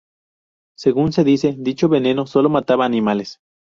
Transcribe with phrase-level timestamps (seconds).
[0.75, 3.39] Según se dice, dicho veneno "sólo mataba animales".